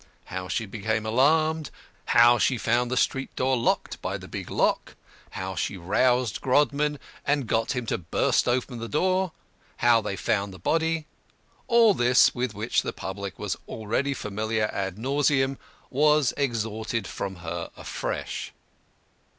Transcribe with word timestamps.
How 0.33 0.47
she 0.47 0.65
became 0.65 1.05
alarmed 1.05 1.69
how 2.05 2.39
she 2.39 2.57
found 2.57 2.89
the 2.89 2.97
street 2.97 3.29
door 3.35 3.55
locked 3.55 4.01
by 4.01 4.17
the 4.17 4.27
big 4.27 4.49
lock 4.49 4.95
how 5.29 5.53
she 5.53 5.77
roused 5.77 6.41
Grodman, 6.41 6.97
and 7.23 7.45
got 7.45 7.75
him 7.75 7.85
to 7.85 7.99
burst 7.99 8.47
open 8.47 8.79
the 8.79 8.87
door 8.89 9.31
how 9.77 10.01
they 10.01 10.15
found 10.15 10.55
the 10.55 10.57
body 10.57 11.05
all 11.67 11.93
this 11.93 12.33
with 12.33 12.55
which 12.55 12.81
the 12.81 12.93
public 12.93 13.37
was 13.37 13.55
already 13.67 14.15
familiar 14.15 14.71
ad 14.73 14.97
nauseam 14.97 15.59
was 15.91 16.33
extorted 16.35 17.05
from 17.05 17.35
her 17.45 17.69
afresh. 17.77 18.53